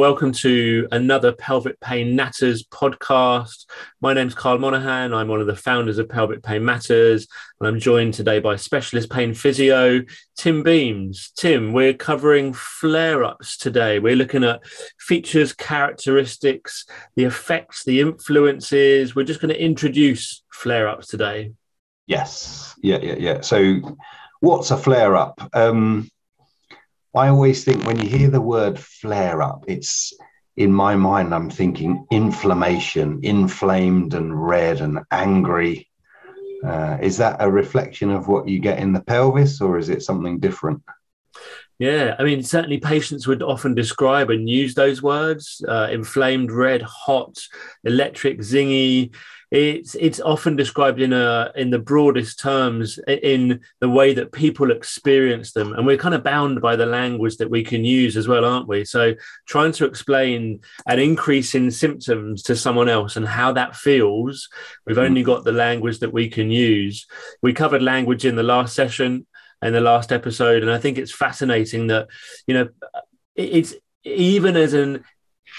welcome 0.00 0.32
to 0.32 0.88
another 0.92 1.30
Pelvic 1.30 1.78
Pain 1.78 2.16
Matters 2.16 2.64
podcast. 2.64 3.66
My 4.00 4.14
name's 4.14 4.34
Karl 4.34 4.56
Monahan. 4.56 5.12
I'm 5.12 5.28
one 5.28 5.42
of 5.42 5.46
the 5.46 5.54
founders 5.54 5.98
of 5.98 6.08
Pelvic 6.08 6.42
Pain 6.42 6.64
Matters, 6.64 7.28
and 7.60 7.68
I'm 7.68 7.78
joined 7.78 8.14
today 8.14 8.38
by 8.38 8.56
specialist 8.56 9.10
pain 9.10 9.34
physio 9.34 10.00
Tim 10.38 10.62
Beames. 10.62 11.32
Tim, 11.36 11.74
we're 11.74 11.92
covering 11.92 12.54
flare 12.54 13.24
ups 13.24 13.58
today. 13.58 13.98
We're 13.98 14.16
looking 14.16 14.42
at 14.42 14.64
features, 14.98 15.52
characteristics, 15.52 16.86
the 17.16 17.24
effects, 17.24 17.84
the 17.84 18.00
influences. 18.00 19.14
We're 19.14 19.24
just 19.24 19.42
going 19.42 19.52
to 19.52 19.62
introduce 19.62 20.42
flare 20.50 20.88
ups 20.88 21.08
today. 21.08 21.52
Yes. 22.06 22.74
Yeah, 22.82 23.00
yeah, 23.02 23.16
yeah. 23.18 23.40
So, 23.42 23.98
what's 24.40 24.70
a 24.70 24.78
flare 24.78 25.14
up? 25.14 25.46
Um, 25.52 26.08
I 27.14 27.28
always 27.28 27.64
think 27.64 27.84
when 27.84 28.00
you 28.00 28.08
hear 28.08 28.30
the 28.30 28.40
word 28.40 28.78
flare 28.78 29.42
up, 29.42 29.64
it's 29.66 30.12
in 30.56 30.72
my 30.72 30.94
mind, 30.94 31.34
I'm 31.34 31.50
thinking 31.50 32.06
inflammation, 32.10 33.20
inflamed 33.22 34.14
and 34.14 34.46
red 34.46 34.80
and 34.80 35.00
angry. 35.10 35.88
Uh, 36.64 36.98
is 37.00 37.16
that 37.16 37.38
a 37.40 37.50
reflection 37.50 38.10
of 38.10 38.28
what 38.28 38.46
you 38.46 38.60
get 38.60 38.78
in 38.78 38.92
the 38.92 39.00
pelvis 39.00 39.60
or 39.60 39.78
is 39.78 39.88
it 39.88 40.02
something 40.02 40.38
different? 40.38 40.82
Yeah, 41.78 42.14
I 42.18 42.24
mean, 42.24 42.42
certainly 42.42 42.76
patients 42.76 43.26
would 43.26 43.42
often 43.42 43.74
describe 43.74 44.28
and 44.28 44.48
use 44.48 44.74
those 44.74 45.02
words 45.02 45.64
uh, 45.66 45.88
inflamed, 45.90 46.52
red, 46.52 46.82
hot, 46.82 47.38
electric, 47.84 48.40
zingy 48.40 49.14
it's 49.50 49.96
it's 49.96 50.20
often 50.20 50.54
described 50.54 51.00
in 51.00 51.12
a 51.12 51.50
in 51.56 51.70
the 51.70 51.78
broadest 51.78 52.38
terms 52.38 53.00
in 53.08 53.60
the 53.80 53.88
way 53.88 54.14
that 54.14 54.32
people 54.32 54.70
experience 54.70 55.52
them. 55.52 55.72
And 55.72 55.84
we're 55.86 55.96
kind 55.96 56.14
of 56.14 56.22
bound 56.22 56.60
by 56.60 56.76
the 56.76 56.86
language 56.86 57.36
that 57.38 57.50
we 57.50 57.64
can 57.64 57.84
use 57.84 58.16
as 58.16 58.28
well 58.28 58.44
aren't 58.44 58.68
we? 58.68 58.84
So 58.84 59.14
trying 59.46 59.72
to 59.72 59.86
explain 59.86 60.60
an 60.86 61.00
increase 61.00 61.54
in 61.54 61.70
symptoms 61.70 62.42
to 62.44 62.54
someone 62.54 62.88
else 62.88 63.16
and 63.16 63.26
how 63.26 63.52
that 63.52 63.74
feels 63.74 64.48
we've 64.86 64.96
mm-hmm. 64.96 65.06
only 65.06 65.22
got 65.24 65.44
the 65.44 65.52
language 65.52 65.98
that 65.98 66.12
we 66.12 66.28
can 66.28 66.50
use. 66.50 67.06
We 67.42 67.52
covered 67.52 67.82
language 67.82 68.24
in 68.24 68.36
the 68.36 68.44
last 68.44 68.74
session 68.74 69.26
in 69.62 69.72
the 69.72 69.80
last 69.80 70.10
episode 70.10 70.62
and 70.62 70.72
i 70.72 70.78
think 70.78 70.96
it's 70.96 71.12
fascinating 71.12 71.88
that 71.88 72.08
you 72.46 72.54
know 72.54 72.68
it's 73.34 73.74
even 74.04 74.56
as 74.56 74.72
an 74.72 75.04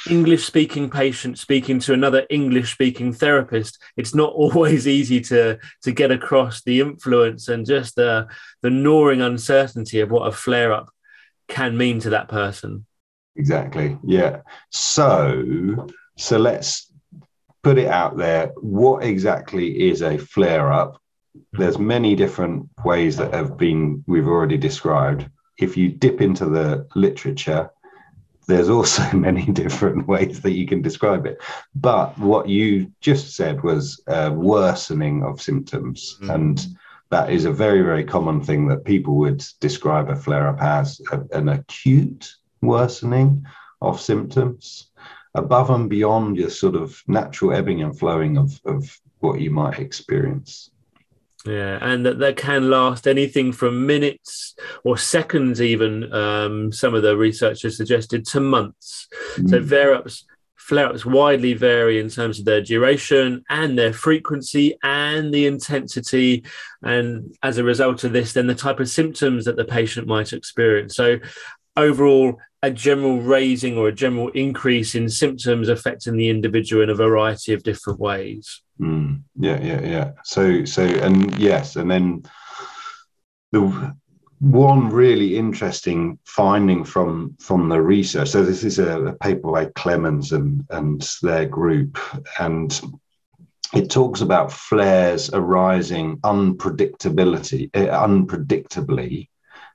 English 0.10 0.46
speaking 0.46 0.90
patient 0.90 1.38
speaking 1.38 1.80
to 1.80 1.94
another 1.94 2.26
English 2.30 2.74
speaking 2.74 3.14
therapist, 3.14 3.82
it's 3.98 4.16
not 4.16 4.34
always 4.36 4.88
easy 4.88 5.22
to 5.22 5.58
to 5.84 5.92
get 5.92 6.12
across 6.12 6.62
the 6.64 6.82
influence 6.82 7.48
and 7.48 7.66
just 7.66 7.96
the 7.96 8.28
the 8.62 8.70
gnawing 8.70 9.22
uncertainty 9.22 10.00
of 10.00 10.12
what 10.12 10.28
a 10.28 10.32
flare 10.32 10.74
up 10.74 10.90
can 11.48 11.78
mean 11.78 12.00
to 12.00 12.12
that 12.12 12.30
person. 12.30 12.86
Exactly. 13.36 13.98
Yeah. 14.04 14.42
So 14.70 15.88
so 16.18 16.38
let's 16.38 16.92
put 17.64 17.78
it 17.78 17.88
out 17.88 18.18
there. 18.18 18.52
What 18.60 19.04
exactly 19.04 19.90
is 19.90 20.02
a 20.02 20.18
flare 20.18 20.72
up? 20.72 21.00
There's 21.54 21.80
many 21.80 22.16
different 22.16 22.70
ways 22.84 23.18
that 23.18 23.34
have 23.34 23.58
been 23.58 24.04
we've 24.08 24.28
already 24.28 24.58
described. 24.58 25.30
If 25.60 25.78
you 25.78 25.90
dip 25.90 26.22
into 26.22 26.46
the 26.46 26.88
literature, 26.96 27.70
there's 28.48 28.70
also 28.70 29.04
many 29.18 29.46
different 29.46 30.08
ways 30.14 30.42
that 30.42 30.54
you 30.54 30.66
can 30.66 30.82
describe 30.82 31.26
it. 31.26 31.42
But 31.76 32.18
what 32.18 32.50
you 32.50 32.92
just 33.02 33.36
said 33.36 33.64
was 33.64 34.02
a 34.08 34.32
worsening 34.32 35.24
of 35.24 35.42
symptoms. 35.42 36.18
Mm. 36.22 36.36
And 36.36 36.68
that 37.10 37.30
is 37.30 37.46
a 37.46 37.52
very, 37.52 37.82
very 37.82 38.04
common 38.04 38.42
thing 38.42 38.68
that 38.68 38.86
people 38.86 39.16
would 39.18 39.44
describe 39.60 40.10
a 40.10 40.16
flare 40.16 40.48
up 40.48 40.62
as 40.62 41.02
a, 41.12 41.22
an 41.38 41.50
acute 41.50 42.34
worsening 42.62 43.46
of 43.82 44.00
symptoms 44.00 44.92
above 45.34 45.70
and 45.70 45.90
beyond 45.90 46.38
your 46.38 46.50
sort 46.50 46.76
of 46.76 47.02
natural 47.08 47.54
ebbing 47.54 47.82
and 47.82 47.98
flowing 47.98 48.38
of, 48.38 48.60
of 48.66 49.00
what 49.20 49.40
you 49.40 49.50
might 49.50 49.80
experience. 49.80 50.72
Yeah, 51.46 51.80
and 51.82 52.06
that, 52.06 52.20
that 52.20 52.38
can 52.38 52.70
last 52.70 53.08
anything 53.08 53.52
from 53.52 53.88
minutes 53.88 54.56
or 54.84 54.98
seconds, 54.98 55.60
even. 55.60 56.12
Um, 56.14 56.72
some 56.72 56.94
of 56.94 57.02
the 57.02 57.18
researchers 57.18 57.78
suggested 57.78 58.26
to 58.28 58.40
months. 58.40 59.08
Mm. 59.38 59.50
So 59.50 59.64
flare 59.64 59.96
ups, 59.96 60.26
flare 60.56 60.88
ups 60.88 61.04
widely 61.04 61.54
vary 61.56 62.00
in 62.00 62.10
terms 62.10 62.38
of 62.38 62.46
their 62.46 62.62
duration 62.62 63.44
and 63.50 63.76
their 63.76 63.92
frequency 63.92 64.78
and 64.84 65.34
the 65.34 65.48
intensity, 65.48 66.44
and 66.84 67.36
as 67.42 67.58
a 67.58 67.64
result 67.64 68.04
of 68.04 68.14
this, 68.14 68.34
then 68.34 68.46
the 68.46 68.54
type 68.54 68.80
of 68.80 68.88
symptoms 68.88 69.46
that 69.46 69.56
the 69.56 69.66
patient 69.66 70.08
might 70.08 70.34
experience. 70.34 70.96
So 70.96 71.18
overall, 71.78 72.40
a 72.64 72.72
general 72.72 73.22
raising 73.22 73.78
or 73.78 73.88
a 73.88 73.94
general 73.94 74.30
increase 74.30 74.94
in 74.94 75.10
symptoms 75.10 75.68
affecting 75.68 76.16
the 76.16 76.30
individual 76.30 76.84
in 76.84 76.90
a 76.90 76.96
variety 76.96 77.54
of 77.54 77.64
different 77.64 78.00
ways. 78.00 78.62
Mm, 78.80 79.24
yeah, 79.40 79.60
yeah, 79.62 79.82
yeah. 79.82 80.12
So, 80.24 80.66
so, 80.66 80.84
and 80.84 81.38
yes, 81.40 81.76
and 81.76 81.90
then 81.90 82.24
the 83.52 83.96
one 84.40 84.90
really 84.90 85.38
interesting 85.38 86.18
finding 86.26 86.84
from 86.84 87.36
from 87.40 87.70
the 87.70 87.82
research. 87.82 88.30
So, 88.30 88.44
this 88.44 88.64
is 88.64 88.80
a, 88.80 89.06
a 89.06 89.14
paper 89.14 89.52
by 89.52 89.66
Clemens 89.66 90.32
and 90.32 90.66
and 90.70 91.02
their 91.22 91.46
group, 91.46 91.98
and 92.40 92.80
it 93.74 93.90
talks 93.90 94.22
about 94.22 94.52
flares 94.52 95.30
arising 95.34 96.18
unpredictability, 96.18 97.70
uh, 97.74 98.06
unpredictably, 98.08 99.30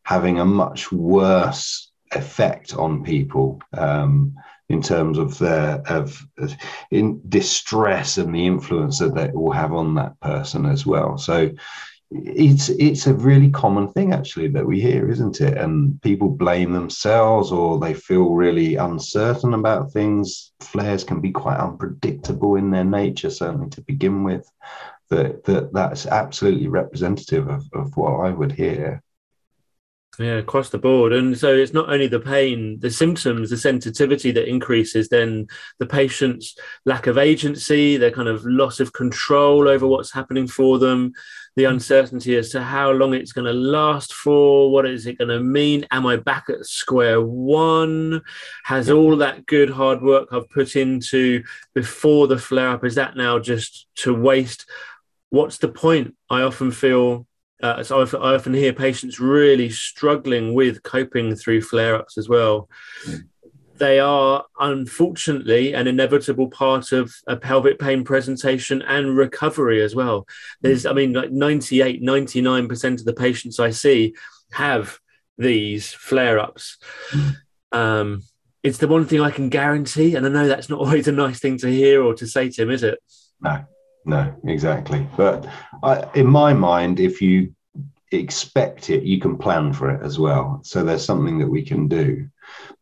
having 0.07 0.39
a 0.39 0.45
much 0.45 0.93
worse 0.93 1.91
effect 2.13 2.77
on 2.77 3.03
people. 3.03 3.61
Um, 3.77 4.37
in 4.69 4.83
terms 4.83 5.17
of 5.17 5.39
their 5.39 5.81
of 5.87 6.27
in 6.91 7.21
distress 7.29 8.19
and 8.19 8.35
the 8.35 8.47
influence 8.47 8.99
that 8.99 9.15
they 9.15 9.31
will 9.33 9.53
have 9.53 9.73
on 9.73 9.95
that 9.95 10.19
person 10.21 10.67
as 10.67 10.85
well. 10.85 11.17
So 11.19 11.51
it's 12.11 12.69
it's 12.69 13.07
a 13.07 13.15
really 13.15 13.51
common 13.51 13.89
thing 13.89 14.13
actually 14.13 14.49
that 14.49 14.67
we 14.67 14.81
hear, 14.81 15.11
isn't 15.11 15.41
it? 15.41 15.57
And 15.57 16.01
people 16.03 16.29
blame 16.29 16.73
themselves 16.73 17.53
or 17.53 17.79
they 17.79 17.95
feel 17.95 18.31
really 18.31 18.77
uncertain 18.77 19.55
about 19.55 19.93
things. 19.93 20.53
Flares 20.61 21.05
can 21.05 21.21
be 21.21 21.31
quite 21.31 21.59
unpredictable 21.59 22.57
in 22.57 22.71
their 22.71 22.85
nature, 22.85 23.31
certainly 23.31 23.71
to 23.71 23.83
begin 23.83 24.25
with. 24.25 24.49
That 25.11 25.45
that 25.45 25.73
that's 25.73 26.07
absolutely 26.07 26.67
representative 26.67 27.49
of, 27.49 27.65
of 27.73 27.97
what 27.97 28.15
I 28.27 28.31
would 28.31 28.53
hear. 28.53 29.03
Yeah, 30.19 30.39
across 30.39 30.71
the 30.71 30.79
board. 30.79 31.13
And 31.13 31.37
so 31.37 31.55
it's 31.55 31.75
not 31.75 31.91
only 31.91 32.07
the 32.07 32.21
pain, 32.21 32.79
the 32.81 32.91
symptoms, 32.91 33.51
the 33.51 33.59
sensitivity 33.59 34.31
that 34.31 34.49
increases, 34.49 35.11
then 35.11 35.47
the 35.79 35.85
patient's 35.85 36.57
lack 36.87 37.07
of 37.07 37.19
agency, 37.19 37.99
their 37.99 38.11
kind 38.11 38.29
of 38.29 38.43
loss 38.47 38.81
of 38.81 38.95
control 38.95 39.69
over 39.69 39.87
what's 39.87 40.13
happening 40.13 40.47
for 40.47 40.79
them, 40.79 41.13
the 41.57 41.65
mm. 41.65 41.71
uncertainty 41.71 42.35
as 42.37 42.49
to 42.51 42.63
how 42.63 42.93
long 42.93 43.13
it's 43.13 43.33
going 43.33 43.45
to 43.45 43.53
last 43.53 44.15
for, 44.15 44.73
what 44.73 44.87
is 44.87 45.07
it 45.07 45.19
going 45.19 45.29
to 45.29 45.41
mean? 45.41 45.87
Am 45.91 46.07
I 46.07 46.17
back 46.17 46.47
at 46.49 46.65
square 46.65 47.21
one? 47.21 48.23
Has 48.65 48.89
all 48.89 49.17
that 49.17 49.45
good 49.45 49.69
hard 49.69 50.01
work 50.01 50.29
I've 50.33 50.49
put 50.49 50.77
into 50.77 51.43
before 51.75 52.27
the 52.27 52.39
flare 52.39 52.71
up, 52.71 52.85
is 52.87 52.95
that 52.95 53.19
now 53.19 53.39
just 53.39 53.87
to 53.97 54.15
waste? 54.15 54.65
What's 55.29 55.59
the 55.59 55.69
point? 55.69 56.15
I 56.31 56.41
often 56.41 56.71
feel 56.71 57.27
uh, 57.63 57.83
so 57.83 58.01
I 58.01 58.35
often 58.35 58.55
hear 58.55 58.73
patients 58.73 59.19
really 59.19 59.71
struggling 59.71 60.55
with 60.55 60.83
coping 60.83 61.35
through 61.35 61.63
flare 61.63 61.95
ups 61.95 62.19
as 62.19 62.29
well. 62.29 62.69
Mm. 63.07 63.29
They 63.79 64.01
are 64.01 64.45
unfortunately 64.59 65.75
an 65.75 65.87
inevitable 65.87 66.49
part 66.49 66.93
of 66.93 67.15
a 67.27 67.37
pelvic 67.37 67.79
pain 67.79 68.05
presentation 68.05 68.81
and 68.83 69.17
recovery 69.17 69.83
as 69.83 69.95
well. 69.95 70.27
There's, 70.63 70.87
I 70.87 70.93
mean, 70.93 71.13
like 71.13 71.31
98, 71.31 72.03
99% 72.03 72.85
of 72.95 73.05
the 73.05 73.13
patients 73.13 73.61
I 73.61 73.71
see 73.71 74.15
have 74.53 74.99
these 75.39 75.93
flare 75.93 76.39
ups. 76.39 76.79
Mm. 77.11 77.37
Um, 77.73 78.23
it's 78.63 78.79
the 78.79 78.89
one 78.89 79.05
thing 79.07 79.21
I 79.21 79.31
can 79.31 79.49
guarantee. 79.49 80.15
And 80.15 80.27
I 80.27 80.29
know 80.29 80.49
that's 80.49 80.69
not 80.69 80.79
always 80.81 81.09
a 81.09 81.13
nice 81.13 81.41
thing 81.41 81.59
to 81.59 81.69
hear 81.69 82.03
or 82.03 82.15
to 82.15 82.27
say 82.27 82.51
to 82.51 82.63
him, 82.63 82.71
is 82.71 82.83
it? 82.83 82.99
No, 83.41 83.65
no, 84.05 84.35
exactly. 84.45 85.07
But 85.17 85.47
I, 85.83 86.09
in 86.15 86.27
my 86.27 86.53
mind, 86.53 87.01
if 87.01 87.21
you 87.21 87.55
expect 88.13 88.91
it, 88.91 89.03
you 89.03 89.21
can 89.21 89.37
plan 89.37 89.73
for 89.73 89.91
it 89.91 90.03
as 90.03 90.19
well. 90.19 90.61
So 90.63 90.83
there's 90.83 91.05
something 91.05 91.39
that 91.39 91.49
we 91.49 91.63
can 91.63 91.89
do. 91.89 92.29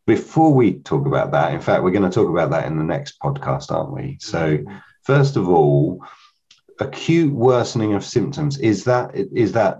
Before 0.05 0.53
we 0.53 0.73
talk 0.79 1.07
about 1.07 1.31
that, 1.31 1.53
in 1.53 1.61
fact, 1.61 1.83
we're 1.83 1.91
going 1.91 2.09
to 2.09 2.13
talk 2.13 2.29
about 2.29 2.51
that 2.51 2.67
in 2.67 2.77
the 2.77 2.83
next 2.83 3.19
podcast, 3.19 3.71
aren't 3.71 3.93
we? 3.93 4.17
So, 4.21 4.59
first 5.03 5.35
of 5.35 5.49
all, 5.49 6.05
acute 6.79 7.33
worsening 7.33 7.93
of 7.93 8.03
symptoms 8.03 8.59
is 8.59 8.83
that 8.83 9.09
is 9.15 9.53
that 9.53 9.79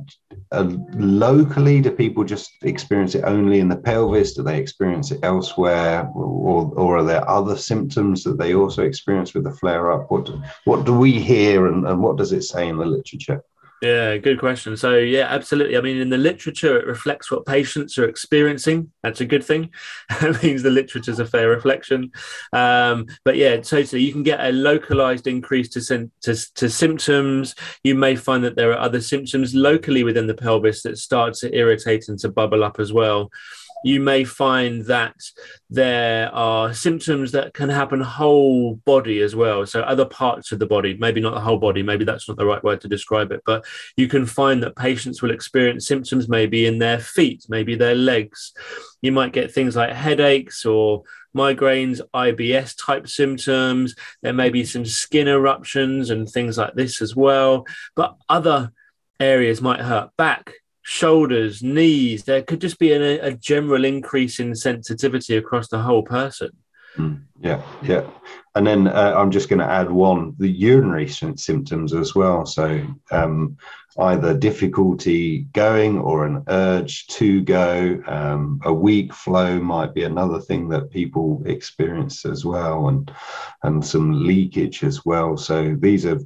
uh, 0.54 0.72
locally 0.94 1.82
do 1.82 1.92
people 1.92 2.24
just 2.24 2.50
experience 2.62 3.16
it 3.16 3.24
only 3.26 3.60
in 3.60 3.68
the 3.68 3.76
pelvis 3.76 4.34
do 4.34 4.42
they 4.42 4.58
experience 4.58 5.12
it 5.12 5.20
elsewhere 5.22 6.10
or, 6.16 6.72
or 6.76 6.98
are 7.00 7.04
there 7.04 7.30
other 7.30 7.58
symptoms 7.58 8.24
that 8.24 8.38
they 8.38 8.56
also 8.56 8.84
experience 8.84 9.34
with 9.34 9.44
the 9.44 9.52
flare 9.52 9.92
up 9.92 10.10
what 10.10 10.30
what 10.64 10.86
do 10.86 10.98
we 10.98 11.12
hear 11.20 11.68
and, 11.68 11.86
and 11.86 12.02
what 12.02 12.16
does 12.16 12.32
it 12.32 12.44
say 12.44 12.70
in 12.70 12.78
the 12.78 12.86
literature 12.86 13.44
Yeah, 13.86 14.18
good 14.18 14.40
question. 14.40 14.76
So, 14.78 14.98
yeah, 14.98 15.28
absolutely. 15.30 15.78
I 15.78 15.82
mean, 15.82 15.98
in 15.98 16.10
the 16.10 16.18
literature, 16.18 16.80
it 16.80 16.88
reflects 16.88 17.30
what 17.30 17.46
patients 17.46 18.00
are 18.00 18.10
experiencing. 18.10 18.92
That's 19.04 19.22
a 19.22 19.26
good 19.26 19.44
thing. 19.44 19.70
that 20.22 20.42
means 20.42 20.64
the 20.64 20.72
literature 20.72 21.12
is 21.12 21.20
a 21.20 21.26
fair 21.26 21.50
reflection. 21.50 22.12
Um, 22.52 23.06
but 23.24 23.36
yeah, 23.36 23.58
totally. 23.58 24.02
You 24.02 24.12
can 24.12 24.24
get 24.24 24.44
a 24.44 24.52
localized 24.52 25.28
increase 25.28 25.70
to, 25.70 26.10
to, 26.22 26.54
to 26.56 26.68
symptoms. 26.68 27.54
You 27.84 27.94
may 27.94 28.16
find 28.16 28.44
that 28.44 28.56
there 28.56 28.72
are 28.72 28.80
other 28.80 29.02
symptoms 29.02 29.54
locally 29.54 30.04
within 30.04 30.26
the 30.26 30.34
pelvis 30.34 30.82
that 30.82 30.98
start 30.98 31.36
to 31.36 31.56
irritate 31.56 32.08
and 32.08 32.18
to 32.20 32.30
bubble 32.30 32.64
up 32.64 32.80
as 32.80 32.92
well 32.92 33.30
you 33.86 34.00
may 34.00 34.24
find 34.24 34.84
that 34.86 35.16
there 35.70 36.34
are 36.34 36.74
symptoms 36.74 37.32
that 37.34 37.54
can 37.54 37.70
happen 37.70 38.02
whole 38.02 38.74
body 38.84 39.22
as 39.22 39.36
well. 39.36 39.64
So 39.68 39.82
other 39.82 40.06
parts 40.06 40.52
of 40.52 40.58
the 40.58 40.66
body, 40.66 40.98
maybe 41.00 41.22
not 41.22 41.36
the 41.36 41.40
whole 41.40 41.60
body, 41.60 41.84
maybe 41.84 42.04
that's 42.04 42.28
not 42.28 42.36
the 42.36 42.48
right 42.48 42.64
word 42.64 42.82
to 42.82 42.88
describe 42.88 43.32
it, 43.32 43.44
but 43.46 43.64
you 43.96 44.08
can 44.08 44.26
find 44.26 44.64
that 44.64 44.76
patients 44.76 45.22
will 45.22 45.30
experience 45.30 45.88
symptoms 45.88 46.28
maybe 46.28 46.66
in 46.66 46.80
their 46.80 46.98
feet, 46.98 47.46
maybe 47.48 47.76
their 47.76 47.94
legs. 47.94 48.54
You 49.04 49.12
might 49.12 49.34
get 49.34 49.54
things 49.54 49.76
like 49.76 49.94
headaches 49.94 50.66
or 50.66 51.04
migraines, 51.38 52.02
IBS 52.12 52.76
type 52.84 53.08
symptoms. 53.08 53.94
There 54.24 54.34
may 54.34 54.50
be 54.50 54.66
some 54.66 54.86
skin 54.86 55.28
eruptions 55.28 56.10
and 56.10 56.28
things 56.28 56.58
like 56.58 56.74
this 56.74 57.04
as 57.04 57.16
well. 57.16 57.68
But 57.96 58.16
other 58.28 58.72
areas 59.20 59.62
might 59.62 59.82
hurt 59.82 60.10
back, 60.18 60.54
shoulders, 60.88 61.64
knees. 61.64 62.26
There 62.26 62.44
could 62.44 62.62
just 62.62 62.78
be 62.78 62.92
a, 62.92 63.20
a 63.20 63.34
general 63.34 63.84
increase 63.84 64.40
in 64.40 64.54
sensitivity 64.54 65.36
across 65.36 65.68
the 65.68 65.80
whole 65.80 66.04
person. 66.04 66.52
Mm, 66.96 67.24
yeah, 67.42 67.62
yeah. 67.82 68.08
And 68.54 68.68
then 68.68 68.88
uh, 68.88 69.16
I'm 69.18 69.32
just 69.32 69.50
going 69.50 69.60
to 69.60 69.66
add 69.66 69.90
one 69.90 70.36
the 70.38 70.48
urinary 70.48 71.10
symptoms 71.10 71.92
as 71.92 72.14
well. 72.14 72.46
So 72.46 72.86
um, 73.10 73.58
either 73.98 74.38
difficulty 74.38 75.48
going 75.54 75.98
or 75.98 76.28
an 76.28 76.44
urge 76.50 77.08
to 77.08 77.42
go, 77.42 78.00
um, 78.06 78.62
a 78.64 78.72
weak 78.72 79.12
flow 79.12 79.60
might 79.60 79.96
be 79.96 80.04
another 80.04 80.40
thing 80.40 80.70
that 80.70 80.92
people 80.92 81.42
experience 81.48 82.26
as 82.26 82.46
well, 82.46 82.90
and 82.90 83.12
and 83.64 83.84
some 83.84 84.24
leakage 84.26 84.84
as 84.84 85.04
well. 85.04 85.36
So 85.36 85.76
these 85.80 86.06
are 86.06 86.20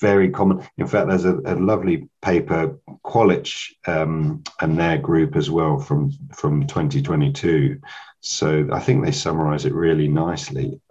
very 0.00 0.30
common. 0.30 0.66
In 0.76 0.86
fact, 0.86 1.08
there's 1.08 1.24
a, 1.24 1.38
a 1.44 1.54
lovely 1.54 2.08
paper, 2.22 2.78
Qualich 3.04 3.72
um, 3.86 4.42
and 4.60 4.78
their 4.78 4.98
group 4.98 5.36
as 5.36 5.50
well 5.50 5.78
from, 5.78 6.12
from 6.34 6.66
2022. 6.66 7.80
So 8.20 8.68
I 8.72 8.80
think 8.80 9.04
they 9.04 9.12
summarize 9.12 9.64
it 9.64 9.74
really 9.74 10.08
nicely. 10.08 10.80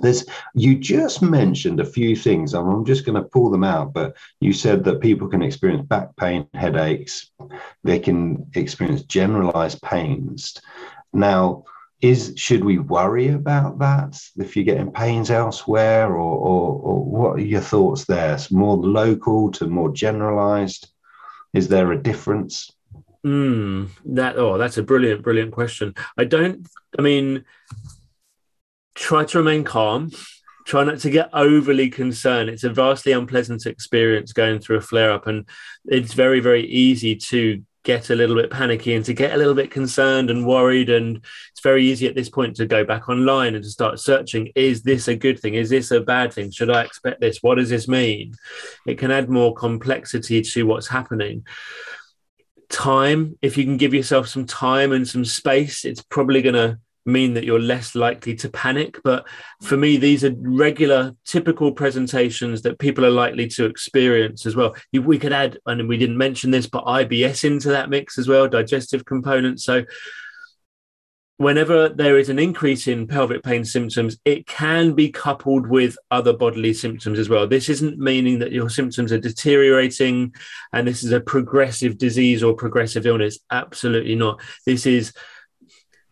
There's, 0.00 0.24
you 0.54 0.78
just 0.78 1.22
mentioned 1.22 1.80
a 1.80 1.84
few 1.84 2.14
things. 2.14 2.54
I'm 2.54 2.84
just 2.84 3.04
going 3.04 3.20
to 3.20 3.28
pull 3.28 3.50
them 3.50 3.64
out, 3.64 3.92
but 3.92 4.16
you 4.40 4.52
said 4.52 4.84
that 4.84 5.00
people 5.00 5.26
can 5.26 5.42
experience 5.42 5.86
back 5.86 6.14
pain, 6.16 6.46
headaches, 6.54 7.32
they 7.82 7.98
can 7.98 8.46
experience 8.54 9.02
generalized 9.02 9.82
pains. 9.82 10.54
Now, 11.12 11.64
is 12.00 12.34
should 12.36 12.64
we 12.64 12.78
worry 12.78 13.28
about 13.28 13.78
that 13.80 14.20
if 14.36 14.54
you're 14.54 14.64
getting 14.64 14.92
pains 14.92 15.30
elsewhere 15.30 16.12
or, 16.12 16.38
or, 16.38 16.80
or 16.80 17.04
what 17.04 17.36
are 17.36 17.40
your 17.40 17.60
thoughts 17.60 18.04
there? 18.04 18.34
It's 18.34 18.52
more 18.52 18.76
local 18.76 19.50
to 19.52 19.66
more 19.66 19.90
generalized? 19.92 20.88
Is 21.52 21.68
there 21.68 21.90
a 21.90 22.00
difference? 22.00 22.70
Mm, 23.26 23.88
that 24.04 24.36
oh 24.36 24.58
that's 24.58 24.78
a 24.78 24.82
brilliant 24.82 25.22
brilliant 25.22 25.52
question. 25.52 25.94
I 26.16 26.24
don't 26.24 26.66
i 26.98 27.02
mean 27.02 27.44
try 28.94 29.24
to 29.24 29.38
remain 29.38 29.64
calm. 29.64 30.12
Try 30.66 30.84
not 30.84 30.98
to 31.00 31.10
get 31.10 31.30
overly 31.32 31.88
concerned. 31.88 32.50
It's 32.50 32.62
a 32.62 32.70
vastly 32.70 33.12
unpleasant 33.12 33.64
experience 33.66 34.32
going 34.32 34.60
through 34.60 34.76
a 34.76 34.82
flare 34.82 35.10
up 35.10 35.26
and 35.26 35.48
it's 35.86 36.12
very 36.12 36.38
very 36.38 36.64
easy 36.66 37.16
to 37.16 37.64
get 37.88 38.10
a 38.10 38.14
little 38.14 38.36
bit 38.36 38.50
panicky 38.50 38.94
and 38.94 39.02
to 39.02 39.14
get 39.14 39.32
a 39.32 39.36
little 39.38 39.54
bit 39.54 39.70
concerned 39.70 40.28
and 40.28 40.46
worried. 40.46 40.90
And 40.90 41.24
it's 41.50 41.62
very 41.62 41.86
easy 41.86 42.06
at 42.06 42.14
this 42.14 42.28
point 42.28 42.54
to 42.56 42.66
go 42.66 42.84
back 42.84 43.08
online 43.08 43.54
and 43.54 43.64
to 43.64 43.70
start 43.70 43.98
searching 43.98 44.52
is 44.54 44.82
this 44.82 45.08
a 45.08 45.16
good 45.16 45.40
thing? 45.40 45.54
Is 45.54 45.70
this 45.70 45.90
a 45.90 46.02
bad 46.02 46.34
thing? 46.34 46.50
Should 46.50 46.68
I 46.68 46.82
expect 46.82 47.22
this? 47.22 47.38
What 47.42 47.54
does 47.54 47.70
this 47.70 47.88
mean? 47.88 48.34
It 48.86 48.98
can 48.98 49.10
add 49.10 49.30
more 49.30 49.54
complexity 49.54 50.42
to 50.42 50.64
what's 50.64 50.88
happening. 50.88 51.46
Time, 52.68 53.38
if 53.40 53.56
you 53.56 53.64
can 53.64 53.78
give 53.78 53.94
yourself 53.94 54.28
some 54.28 54.44
time 54.44 54.92
and 54.92 55.08
some 55.08 55.24
space, 55.24 55.86
it's 55.86 56.02
probably 56.02 56.42
going 56.42 56.56
to 56.56 56.78
mean 57.08 57.34
that 57.34 57.44
you're 57.44 57.58
less 57.58 57.94
likely 57.94 58.34
to 58.36 58.48
panic. 58.48 59.00
But 59.02 59.26
for 59.62 59.76
me, 59.76 59.96
these 59.96 60.24
are 60.24 60.34
regular, 60.38 61.16
typical 61.24 61.72
presentations 61.72 62.62
that 62.62 62.78
people 62.78 63.04
are 63.04 63.10
likely 63.10 63.48
to 63.48 63.64
experience 63.64 64.46
as 64.46 64.54
well. 64.54 64.76
We 64.92 65.18
could 65.18 65.32
add, 65.32 65.58
and 65.66 65.88
we 65.88 65.96
didn't 65.96 66.18
mention 66.18 66.50
this, 66.50 66.66
but 66.66 66.84
IBS 66.84 67.44
into 67.44 67.68
that 67.70 67.90
mix 67.90 68.18
as 68.18 68.28
well, 68.28 68.46
digestive 68.46 69.04
components. 69.04 69.64
So 69.64 69.84
whenever 71.38 71.88
there 71.88 72.18
is 72.18 72.28
an 72.28 72.38
increase 72.38 72.88
in 72.88 73.06
pelvic 73.06 73.44
pain 73.44 73.64
symptoms, 73.64 74.18
it 74.24 74.44
can 74.46 74.92
be 74.92 75.08
coupled 75.08 75.68
with 75.68 75.96
other 76.10 76.32
bodily 76.32 76.74
symptoms 76.74 77.16
as 77.16 77.28
well. 77.28 77.46
This 77.46 77.68
isn't 77.68 77.96
meaning 77.96 78.40
that 78.40 78.50
your 78.50 78.68
symptoms 78.68 79.12
are 79.12 79.20
deteriorating 79.20 80.34
and 80.72 80.86
this 80.86 81.04
is 81.04 81.12
a 81.12 81.20
progressive 81.20 81.96
disease 81.96 82.42
or 82.42 82.54
progressive 82.54 83.06
illness. 83.06 83.38
Absolutely 83.52 84.16
not. 84.16 84.40
This 84.66 84.84
is 84.84 85.12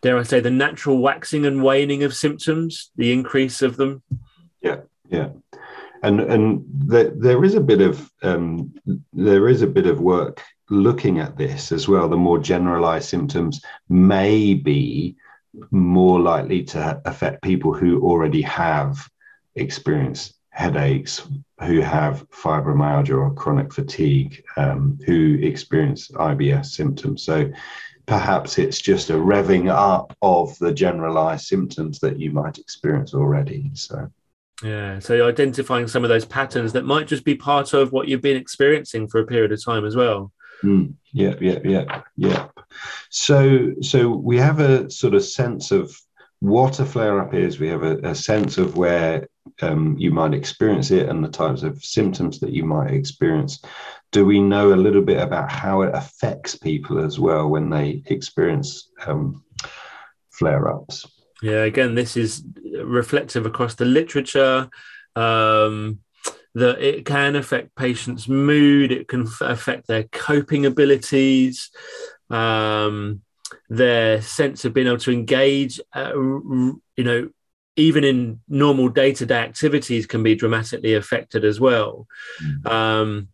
dare 0.02 0.18
I 0.18 0.22
say, 0.22 0.40
the 0.40 0.50
natural 0.50 0.98
waxing 0.98 1.46
and 1.46 1.62
waning 1.62 2.02
of 2.02 2.14
symptoms, 2.14 2.90
the 2.96 3.12
increase 3.12 3.62
of 3.62 3.76
them. 3.76 4.02
Yeah, 4.60 4.80
yeah, 5.08 5.30
and 6.02 6.20
and 6.20 6.64
there, 6.68 7.10
there 7.10 7.44
is 7.44 7.54
a 7.54 7.60
bit 7.60 7.80
of 7.80 8.10
um, 8.22 8.74
there 9.12 9.48
is 9.48 9.62
a 9.62 9.66
bit 9.66 9.86
of 9.86 10.00
work 10.00 10.42
looking 10.70 11.18
at 11.20 11.36
this 11.36 11.72
as 11.72 11.88
well. 11.88 12.08
The 12.08 12.16
more 12.16 12.38
generalized 12.38 13.08
symptoms 13.08 13.60
may 13.88 14.54
be 14.54 15.16
more 15.70 16.20
likely 16.20 16.62
to 16.62 17.00
affect 17.04 17.42
people 17.42 17.72
who 17.72 18.02
already 18.02 18.42
have 18.42 19.08
experienced 19.54 20.34
headaches, 20.50 21.28
who 21.60 21.80
have 21.80 22.28
fibromyalgia 22.30 23.16
or 23.16 23.32
chronic 23.34 23.72
fatigue, 23.72 24.42
um, 24.56 24.98
who 25.06 25.38
experience 25.42 26.08
IBS 26.08 26.66
symptoms. 26.66 27.22
So 27.22 27.50
perhaps 28.06 28.58
it's 28.58 28.80
just 28.80 29.10
a 29.10 29.14
revving 29.14 29.68
up 29.68 30.16
of 30.22 30.56
the 30.58 30.72
generalized 30.72 31.46
symptoms 31.46 31.98
that 32.00 32.18
you 32.18 32.30
might 32.30 32.58
experience 32.58 33.14
already. 33.14 33.70
So, 33.74 34.10
yeah, 34.62 35.00
so 35.00 35.26
identifying 35.28 35.88
some 35.88 36.04
of 36.04 36.08
those 36.08 36.24
patterns 36.24 36.72
that 36.72 36.84
might 36.84 37.08
just 37.08 37.24
be 37.24 37.34
part 37.34 37.74
of 37.74 37.92
what 37.92 38.08
you've 38.08 38.22
been 38.22 38.36
experiencing 38.36 39.08
for 39.08 39.20
a 39.20 39.26
period 39.26 39.52
of 39.52 39.62
time 39.62 39.84
as 39.84 39.96
well. 39.96 40.32
Mm, 40.62 40.94
yeah, 41.12 41.34
yeah, 41.40 41.58
yeah, 41.64 42.02
yeah. 42.16 42.48
So, 43.10 43.72
so 43.82 44.08
we 44.08 44.38
have 44.38 44.60
a 44.60 44.88
sort 44.88 45.14
of 45.14 45.24
sense 45.24 45.70
of 45.70 45.94
what 46.40 46.80
a 46.80 46.86
flare 46.86 47.20
up 47.20 47.34
is. 47.34 47.58
We 47.58 47.68
have 47.68 47.82
a, 47.82 47.98
a 47.98 48.14
sense 48.14 48.56
of 48.56 48.76
where 48.76 49.28
um, 49.62 49.96
you 49.98 50.10
might 50.10 50.34
experience 50.34 50.90
it 50.90 51.08
and 51.08 51.24
the 51.24 51.28
types 51.28 51.62
of 51.62 51.84
symptoms 51.84 52.40
that 52.40 52.52
you 52.52 52.64
might 52.64 52.92
experience 52.92 53.62
do 54.16 54.24
we 54.24 54.40
know 54.40 54.72
a 54.72 54.82
little 54.86 55.02
bit 55.02 55.20
about 55.20 55.52
how 55.52 55.82
it 55.82 55.94
affects 55.94 56.56
people 56.56 57.04
as 57.04 57.20
well 57.20 57.50
when 57.50 57.68
they 57.68 58.02
experience 58.06 58.88
um, 59.06 59.44
flare 60.30 60.68
ups? 60.68 61.04
Yeah, 61.42 61.64
again, 61.64 61.94
this 61.94 62.16
is 62.16 62.42
reflective 62.82 63.44
across 63.44 63.74
the 63.74 63.84
literature. 63.84 64.70
Um, 65.16 65.98
that 66.54 66.80
it 66.80 67.04
can 67.04 67.36
affect 67.36 67.76
patients' 67.76 68.26
mood, 68.26 68.90
it 68.90 69.06
can 69.06 69.28
affect 69.42 69.86
their 69.86 70.04
coping 70.04 70.64
abilities, 70.64 71.68
um, 72.30 73.20
their 73.68 74.22
sense 74.22 74.64
of 74.64 74.72
being 74.72 74.86
able 74.86 74.96
to 74.96 75.12
engage. 75.12 75.78
Uh, 75.94 76.14
you 76.16 76.80
know, 77.04 77.28
even 77.76 78.02
in 78.02 78.40
normal 78.48 78.88
day-to-day 78.88 79.40
activities, 79.40 80.06
can 80.06 80.22
be 80.22 80.34
dramatically 80.34 80.94
affected 80.94 81.44
as 81.44 81.60
well. 81.60 82.06
Mm. 82.42 82.66
Um, 82.66 83.28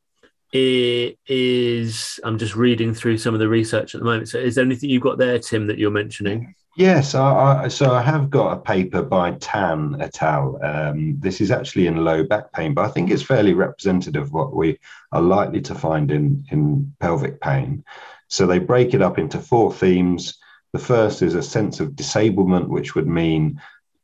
it 0.53 1.19
is 1.27 2.21
i'm 2.25 2.37
just 2.37 2.55
reading 2.55 2.93
through 2.93 3.17
some 3.17 3.33
of 3.33 3.41
the 3.41 3.49
research 3.49 3.95
at 3.95 4.01
the 4.01 4.05
moment. 4.05 4.29
So 4.29 4.39
is 4.39 4.55
there 4.55 4.65
anything 4.65 4.91
you've 4.91 5.03
got 5.03 5.19
there 5.19 5.39
tim 5.39 5.67
that 5.67 5.79
you're 5.79 5.91
mentioning? 5.91 6.55
Yes 6.77 7.15
I, 7.15 7.65
I, 7.65 7.69
so 7.69 7.93
i 7.93 8.03
have 8.03 8.29
got 8.31 8.53
a 8.53 8.61
paper 8.61 9.03
by 9.03 9.33
tan 9.33 9.97
et 10.01 10.23
al. 10.23 10.63
Um, 10.63 11.19
this 11.19 11.41
is 11.41 11.51
actually 11.51 11.87
in 11.87 12.05
low 12.05 12.23
back 12.25 12.53
pain 12.53 12.75
but 12.75 12.85
i 12.85 12.89
think 12.89 13.11
it's 13.11 13.23
fairly 13.23 13.55
representative 13.55 14.23
of 14.23 14.33
what 14.33 14.55
we 14.55 14.79
are 15.13 15.23
likely 15.23 15.63
to 15.63 15.75
find 15.75 16.11
in 16.11 16.45
in 16.51 16.95
pelvic 17.01 17.41
pain. 17.41 17.85
So 18.29 18.47
they 18.47 18.59
break 18.59 18.95
it 18.95 19.03
up 19.03 19.19
into 19.19 19.39
four 19.39 19.73
themes. 19.73 20.39
The 20.73 20.79
first 20.79 21.21
is 21.21 21.35
a 21.35 21.43
sense 21.43 21.81
of 21.81 21.97
disablement 21.97 22.71
which 22.71 22.95
would 22.95 23.07
mean 23.07 23.61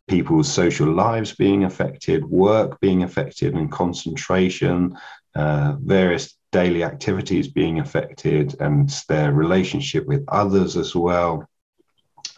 people's 0.07 0.51
social 0.51 0.91
lives 0.91 1.35
being 1.35 1.65
affected 1.65 2.25
work 2.25 2.81
being 2.81 3.03
affected 3.03 3.55
and 3.55 3.71
concentration 3.71 4.97
uh, 5.35 5.77
various 5.81 6.38
daily 6.53 6.83
activities 6.83 7.49
being 7.49 7.79
affected 7.79 8.57
and 8.61 8.89
their 9.09 9.33
relationship 9.33 10.07
with 10.07 10.25
others 10.29 10.77
as 10.77 10.95
well. 10.95 11.49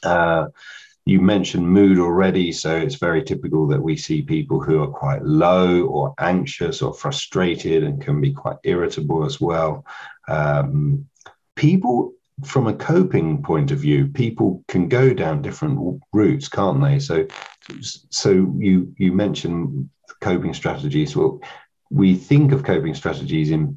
Uh, 0.02 0.46
you 1.06 1.20
mentioned 1.20 1.66
mood 1.66 1.98
already, 1.98 2.52
so 2.52 2.76
it's 2.76 2.96
very 2.96 3.22
typical 3.22 3.66
that 3.68 3.82
we 3.82 3.96
see 3.96 4.22
people 4.22 4.60
who 4.60 4.82
are 4.82 4.88
quite 4.88 5.22
low 5.24 5.86
or 5.86 6.14
anxious 6.18 6.82
or 6.82 6.92
frustrated 6.92 7.82
and 7.84 8.02
can 8.02 8.20
be 8.20 8.32
quite 8.32 8.58
irritable 8.64 9.24
as 9.24 9.40
well. 9.40 9.84
Um, 10.28 11.08
people, 11.56 12.12
from 12.44 12.66
a 12.66 12.74
coping 12.74 13.42
point 13.42 13.70
of 13.70 13.78
view, 13.78 14.08
people 14.08 14.62
can 14.68 14.88
go 14.88 15.14
down 15.14 15.42
different 15.42 16.00
routes, 16.12 16.48
can't 16.48 16.82
they? 16.82 16.98
So, 16.98 17.26
so 18.10 18.30
you 18.58 18.94
you 18.98 19.12
mentioned 19.12 19.88
coping 20.20 20.54
strategies. 20.54 21.16
Well, 21.16 21.40
we 21.90 22.14
think 22.14 22.52
of 22.52 22.62
coping 22.62 22.94
strategies 22.94 23.50
in 23.50 23.76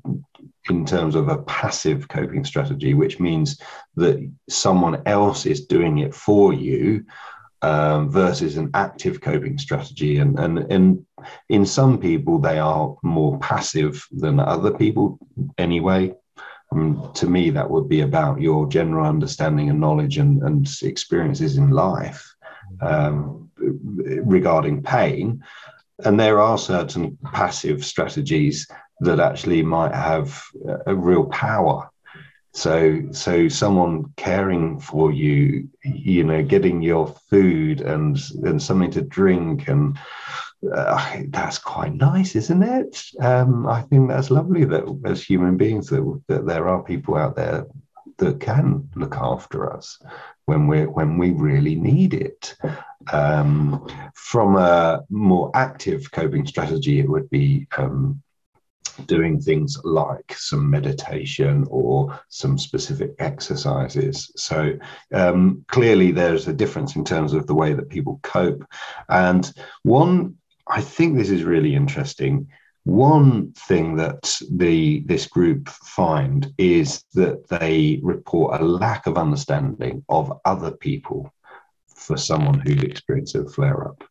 in 0.69 0.85
terms 0.85 1.15
of 1.15 1.27
a 1.27 1.39
passive 1.43 2.07
coping 2.07 2.45
strategy, 2.45 2.93
which 2.93 3.19
means 3.19 3.59
that 3.95 4.31
someone 4.49 5.01
else 5.05 5.45
is 5.45 5.65
doing 5.65 5.99
it 5.99 6.13
for 6.13 6.53
you 6.53 7.05
um, 7.61 8.09
versus 8.09 8.57
an 8.57 8.69
active 8.73 9.21
coping 9.21 9.57
strategy. 9.57 10.17
And, 10.17 10.39
and, 10.39 10.59
and 10.71 11.05
in 11.49 11.65
some 11.65 11.97
people, 11.97 12.39
they 12.39 12.59
are 12.59 12.95
more 13.03 13.39
passive 13.39 14.05
than 14.11 14.39
other 14.39 14.71
people 14.71 15.17
anyway. 15.57 16.13
Um, 16.71 17.11
to 17.15 17.27
me, 17.27 17.49
that 17.51 17.69
would 17.69 17.87
be 17.87 18.01
about 18.01 18.41
your 18.41 18.67
general 18.67 19.05
understanding 19.05 19.69
and 19.69 19.79
knowledge 19.79 20.17
and, 20.17 20.41
and 20.43 20.67
experiences 20.81 21.57
in 21.57 21.69
life 21.69 22.33
um, 22.81 23.49
regarding 23.55 24.81
pain. 24.83 25.43
And 26.03 26.19
there 26.19 26.39
are 26.39 26.57
certain 26.57 27.17
passive 27.23 27.85
strategies 27.85 28.67
that 29.03 29.19
actually 29.19 29.61
might 29.63 29.93
have 29.93 30.43
a 30.85 30.95
real 30.95 31.25
power. 31.25 31.89
So, 32.55 33.01
so 33.11 33.47
someone 33.47 34.13
caring 34.15 34.79
for 34.79 35.11
you, 35.11 35.69
you 35.83 36.23
know, 36.23 36.43
getting 36.43 36.83
your 36.83 37.07
food 37.29 37.81
and 37.81 38.19
and 38.43 38.61
something 38.61 38.91
to 38.91 39.01
drink, 39.01 39.67
and 39.67 39.97
uh, 40.71 41.21
that's 41.29 41.57
quite 41.57 41.95
nice, 41.95 42.35
isn't 42.35 42.61
it? 42.61 43.01
Um, 43.19 43.67
I 43.67 43.81
think 43.81 44.07
that's 44.07 44.29
lovely 44.29 44.65
that 44.65 44.83
as 45.03 45.23
human 45.23 45.57
beings 45.57 45.87
that, 45.87 46.21
that 46.27 46.45
there 46.45 46.69
are 46.69 46.83
people 46.83 47.15
out 47.15 47.35
there 47.35 47.65
that 48.17 48.39
can 48.39 48.87
look 48.95 49.15
after 49.15 49.73
us 49.73 49.99
when 50.45 50.67
we 50.67 50.85
when 50.85 51.17
we 51.17 51.31
really 51.31 51.75
need 51.75 52.13
it. 52.13 52.55
Um, 53.11 53.87
from 54.13 54.57
a 54.57 55.01
more 55.09 55.51
active 55.55 56.11
coping 56.11 56.45
strategy, 56.45 56.99
it 56.99 57.09
would 57.09 57.29
be 57.29 57.67
um, 57.77 58.21
doing 59.05 59.39
things 59.39 59.77
like 59.83 60.33
some 60.35 60.69
meditation 60.69 61.65
or 61.69 62.19
some 62.29 62.57
specific 62.57 63.11
exercises. 63.19 64.31
So 64.35 64.77
um, 65.13 65.65
clearly, 65.67 66.11
there's 66.11 66.47
a 66.47 66.53
difference 66.53 66.95
in 66.95 67.03
terms 67.03 67.33
of 67.33 67.47
the 67.47 67.55
way 67.55 67.73
that 67.73 67.89
people 67.89 68.19
cope. 68.23 68.63
And 69.09 69.51
one, 69.83 70.35
I 70.67 70.81
think 70.81 71.17
this 71.17 71.29
is 71.29 71.43
really 71.43 71.75
interesting. 71.75 72.47
One 72.85 73.53
thing 73.53 73.95
that 73.95 74.39
the 74.51 75.03
this 75.05 75.27
group 75.27 75.69
find 75.69 76.53
is 76.57 77.05
that 77.13 77.47
they 77.47 77.99
report 78.03 78.59
a 78.59 78.65
lack 78.65 79.07
of 79.07 79.17
understanding 79.17 80.03
of 80.09 80.39
other 80.43 80.71
people 80.71 81.31
for 81.87 82.17
someone 82.17 82.59
who's 82.59 82.83
experienced 82.83 83.35
a 83.35 83.45
flare 83.45 83.87
up. 83.87 84.03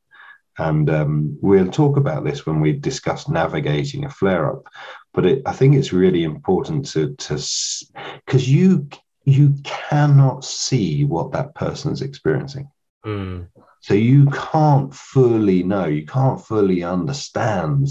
And 0.58 0.90
um, 0.90 1.38
we'll 1.40 1.70
talk 1.70 1.96
about 1.96 2.24
this 2.24 2.44
when 2.44 2.60
we 2.60 2.72
discuss 2.72 3.28
navigating 3.28 4.04
a 4.04 4.10
flare 4.10 4.50
up. 4.50 4.66
But 5.14 5.26
it, 5.26 5.42
I 5.46 5.52
think 5.52 5.74
it's 5.74 5.92
really 5.92 6.24
important 6.24 6.86
to 6.90 7.14
to 7.14 7.34
because 8.24 8.48
you 8.48 8.88
you 9.24 9.54
cannot 9.62 10.44
see 10.44 11.04
what 11.04 11.32
that 11.32 11.54
person's 11.54 12.02
experiencing. 12.02 12.68
Mm. 13.04 13.48
So 13.80 13.94
you 13.94 14.26
can't 14.26 14.94
fully 14.94 15.62
know, 15.62 15.86
you 15.86 16.06
can't 16.06 16.40
fully 16.40 16.82
understand 16.84 17.88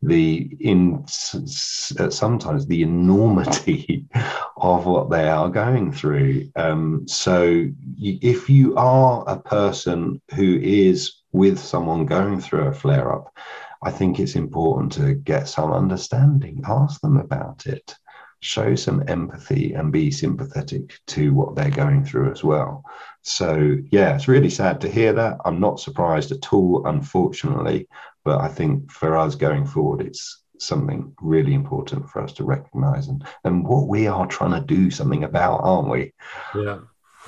the 0.00 0.56
in 0.60 1.04
sometimes 1.08 2.66
the 2.66 2.82
enormity 2.82 4.06
of 4.56 4.86
what 4.86 5.10
they 5.10 5.28
are 5.28 5.48
going 5.48 5.92
through. 5.92 6.50
Um, 6.56 7.06
so 7.06 7.66
if 7.98 8.48
you 8.48 8.76
are 8.76 9.24
a 9.26 9.38
person 9.40 10.20
who 10.34 10.58
is 10.62 11.17
with 11.32 11.58
someone 11.58 12.06
going 12.06 12.40
through 12.40 12.66
a 12.66 12.72
flare 12.72 13.12
up, 13.12 13.34
I 13.82 13.90
think 13.90 14.18
it's 14.18 14.34
important 14.34 14.92
to 14.92 15.14
get 15.14 15.48
some 15.48 15.72
understanding, 15.72 16.62
ask 16.66 17.00
them 17.00 17.16
about 17.16 17.66
it, 17.66 17.94
show 18.40 18.74
some 18.74 19.04
empathy, 19.08 19.74
and 19.74 19.92
be 19.92 20.10
sympathetic 20.10 20.98
to 21.08 21.32
what 21.32 21.54
they're 21.54 21.70
going 21.70 22.04
through 22.04 22.30
as 22.30 22.42
well. 22.42 22.84
So, 23.22 23.76
yeah, 23.90 24.14
it's 24.14 24.28
really 24.28 24.50
sad 24.50 24.80
to 24.80 24.90
hear 24.90 25.12
that. 25.12 25.38
I'm 25.44 25.60
not 25.60 25.80
surprised 25.80 26.32
at 26.32 26.52
all, 26.52 26.86
unfortunately, 26.86 27.88
but 28.24 28.40
I 28.40 28.48
think 28.48 28.90
for 28.90 29.16
us 29.16 29.34
going 29.34 29.66
forward, 29.66 30.06
it's 30.06 30.42
something 30.58 31.14
really 31.20 31.54
important 31.54 32.08
for 32.10 32.22
us 32.22 32.32
to 32.34 32.44
recognize 32.44 33.08
and, 33.08 33.24
and 33.44 33.64
what 33.64 33.86
we 33.86 34.06
are 34.06 34.26
trying 34.26 34.52
to 34.52 34.60
do 34.60 34.90
something 34.90 35.24
about, 35.24 35.60
aren't 35.62 35.88
we? 35.88 36.12
Yeah. 36.54 36.78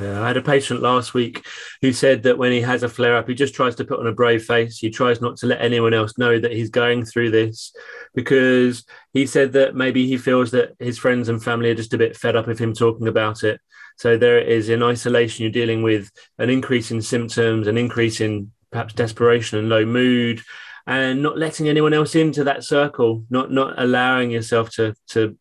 Yeah, 0.01 0.23
I 0.23 0.29
had 0.29 0.37
a 0.37 0.43
patient 0.43 0.81
last 0.81 1.13
week 1.13 1.45
who 1.83 1.93
said 1.93 2.23
that 2.23 2.39
when 2.39 2.53
he 2.53 2.61
has 2.63 2.83
a 2.83 2.89
flare 2.89 3.17
up, 3.17 3.29
he 3.29 3.35
just 3.35 3.55
tries 3.55 3.75
to 3.77 3.85
put 3.85 4.01
on 4.01 4.07
a 4.07 4.13
brave 4.13 4.45
face. 4.45 4.79
He 4.79 4.89
tries 4.89 5.21
not 5.21 5.37
to 5.39 5.47
let 5.47 5.61
anyone 5.61 5.93
else 5.93 6.17
know 6.17 6.39
that 6.39 6.53
he's 6.53 6.71
going 6.71 7.05
through 7.05 7.33
this 7.33 7.75
because 8.15 8.85
he 9.13 9.27
said 9.27 9.53
that 9.53 9.75
maybe 9.75 10.07
he 10.07 10.17
feels 10.17 10.53
that 10.53 10.75
his 10.79 10.99
friends 10.99 11.29
and 11.29 11.43
family 11.43 11.71
are 11.71 11.75
just 11.75 11.93
a 11.93 11.99
bit 11.99 12.17
fed 12.17 12.35
up 12.35 12.49
of 12.49 12.59
him 12.59 12.73
talking 12.73 13.09
about 13.09 13.45
it. 13.45 13.61
So 13.97 14.17
there 14.17 14.39
it 14.39 14.49
is 14.49 14.71
in 14.71 14.83
isolation, 14.83 15.43
you're 15.43 15.53
dealing 15.53 15.83
with 15.83 16.11
an 16.39 16.49
increase 16.49 16.91
in 16.91 17.03
symptoms, 17.03 17.67
an 17.67 17.77
increase 17.77 18.23
in 18.23 18.53
perhaps 18.73 18.95
desperation 18.95 19.59
and 19.59 19.69
low 19.69 19.85
mood, 19.85 20.41
and 20.87 21.23
not 21.23 21.37
letting 21.37 21.69
anyone 21.69 21.93
else 21.93 22.15
into 22.15 22.45
that 22.45 22.65
circle, 22.65 23.27
not 23.29 23.53
not 23.53 23.75
allowing 23.77 24.31
yourself 24.31 24.71
to 24.71 24.95
to 25.09 25.37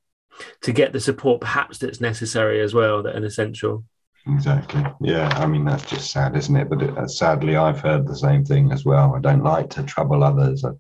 to 0.62 0.74
get 0.74 0.92
the 0.92 1.00
support 1.00 1.39
perhaps 1.39 1.78
that's 1.78 2.01
necessary 2.01 2.60
as 2.60 2.74
well, 2.74 3.04
that 3.04 3.16
an 3.16 3.24
essential. 3.24 3.86
Exactly. 4.33 4.83
Yeah. 5.01 5.29
I 5.36 5.45
mean, 5.45 5.65
that's 5.65 5.86
just 5.89 6.12
sad, 6.12 6.36
isn't 6.36 6.55
it? 6.55 6.69
But 6.69 6.81
it, 6.81 6.98
uh, 6.98 7.07
sadly, 7.07 7.55
I've 7.55 7.79
heard 7.79 8.07
the 8.07 8.15
same 8.15 8.43
thing 8.45 8.71
as 8.71 8.86
well. 8.86 9.15
I 9.15 9.19
don't 9.19 9.43
like 9.43 9.69
to 9.71 9.83
trouble 9.83 10.24
others. 10.24 10.63
I, 10.65 10.71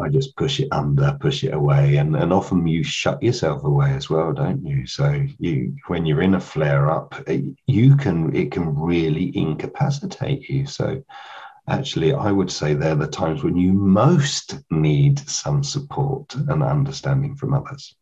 I 0.00 0.08
just 0.08 0.36
push 0.36 0.58
it 0.58 0.68
under, 0.72 1.16
push 1.20 1.44
it 1.44 1.54
away, 1.54 1.96
and 1.96 2.16
and 2.16 2.32
often 2.32 2.66
you 2.66 2.82
shut 2.82 3.22
yourself 3.22 3.62
away 3.62 3.92
as 3.92 4.10
well, 4.10 4.32
don't 4.32 4.66
you? 4.66 4.86
So 4.86 5.24
you, 5.38 5.76
when 5.86 6.04
you're 6.04 6.22
in 6.22 6.34
a 6.34 6.40
flare 6.40 6.90
up, 6.90 7.14
you 7.66 7.96
can 7.96 8.34
it 8.34 8.50
can 8.50 8.74
really 8.76 9.36
incapacitate 9.36 10.48
you. 10.48 10.66
So 10.66 11.04
actually, 11.68 12.12
I 12.12 12.32
would 12.32 12.50
say 12.50 12.74
they're 12.74 12.96
the 12.96 13.06
times 13.06 13.44
when 13.44 13.56
you 13.56 13.72
most 13.72 14.58
need 14.70 15.20
some 15.28 15.62
support 15.62 16.34
and 16.34 16.62
understanding 16.62 17.36
from 17.36 17.54
others. 17.54 17.94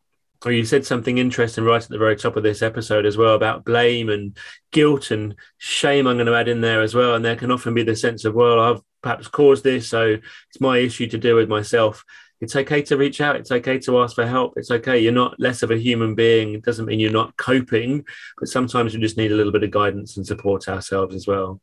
Oh, 0.45 0.51
you 0.51 0.65
said 0.65 0.85
something 0.85 1.19
interesting 1.19 1.63
right 1.63 1.83
at 1.83 1.89
the 1.89 1.99
very 1.99 2.17
top 2.17 2.37
of 2.37 2.43
this 2.43 2.63
episode 2.63 3.07
as 3.07 3.17
well 3.17 3.35
about 3.35 3.65
blame 3.65 4.09
and 4.09 4.37
guilt 4.73 5.13
and 5.13 5.37
shame. 5.59 6.09
I'm 6.09 6.17
going 6.17 6.27
to 6.27 6.35
add 6.35 6.49
in 6.49 6.61
there 6.61 6.83
as 6.83 6.95
well. 6.97 7.15
And 7.15 7.25
there 7.25 7.37
can 7.37 7.53
often 7.53 7.75
be 7.75 7.85
the 7.85 7.95
sense 7.95 8.25
of, 8.25 8.35
well, 8.35 8.59
I've 8.59 8.81
perhaps 9.03 9.29
caused 9.29 9.63
this, 9.63 9.89
so 9.89 10.17
it's 10.51 10.61
my 10.61 10.79
issue 10.79 11.07
to 11.09 11.19
deal 11.19 11.37
with 11.37 11.49
myself. 11.49 12.05
It's 12.41 12.57
okay 12.57 12.83
to 12.83 12.97
reach 12.97 13.21
out. 13.21 13.37
It's 13.37 13.53
okay 13.53 13.79
to 13.81 14.01
ask 14.01 14.17
for 14.17 14.27
help. 14.27 14.55
It's 14.57 14.73
okay. 14.73 14.99
You're 14.99 15.13
not 15.13 15.39
less 15.39 15.63
of 15.63 15.71
a 15.71 15.79
human 15.79 16.17
being. 16.17 16.55
It 16.55 16.65
doesn't 16.65 16.87
mean 16.87 16.99
you're 16.99 17.13
not 17.13 17.37
coping, 17.37 18.05
but 18.37 18.49
sometimes 18.49 18.95
we 18.95 19.01
just 19.01 19.17
need 19.17 19.31
a 19.31 19.37
little 19.37 19.53
bit 19.53 19.63
of 19.63 19.71
guidance 19.71 20.17
and 20.17 20.27
support 20.27 20.69
ourselves 20.69 21.15
as 21.15 21.29
well. 21.29 21.61